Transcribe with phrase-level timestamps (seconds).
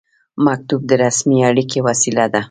[0.45, 2.39] مکتوب د رسمي اړیکې وسیله ده